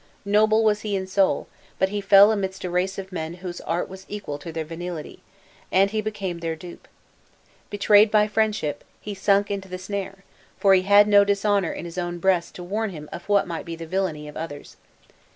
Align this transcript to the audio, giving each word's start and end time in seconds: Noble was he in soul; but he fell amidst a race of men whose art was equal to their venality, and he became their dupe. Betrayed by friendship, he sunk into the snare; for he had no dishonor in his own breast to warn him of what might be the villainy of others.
Noble 0.25 0.63
was 0.63 0.81
he 0.81 0.95
in 0.95 1.05
soul; 1.05 1.47
but 1.77 1.89
he 1.89 2.01
fell 2.01 2.31
amidst 2.31 2.63
a 2.63 2.71
race 2.71 2.97
of 2.97 3.11
men 3.11 3.35
whose 3.35 3.61
art 3.61 3.87
was 3.87 4.07
equal 4.09 4.39
to 4.39 4.51
their 4.51 4.65
venality, 4.65 5.21
and 5.71 5.91
he 5.91 6.01
became 6.01 6.39
their 6.39 6.55
dupe. 6.55 6.87
Betrayed 7.69 8.09
by 8.09 8.27
friendship, 8.27 8.83
he 8.99 9.13
sunk 9.13 9.51
into 9.51 9.69
the 9.69 9.77
snare; 9.77 10.23
for 10.59 10.73
he 10.73 10.81
had 10.81 11.07
no 11.07 11.23
dishonor 11.23 11.71
in 11.71 11.85
his 11.85 11.99
own 11.99 12.17
breast 12.17 12.55
to 12.55 12.63
warn 12.63 12.89
him 12.89 13.09
of 13.11 13.29
what 13.29 13.45
might 13.45 13.63
be 13.63 13.75
the 13.75 13.85
villainy 13.85 14.27
of 14.27 14.35
others. 14.35 14.75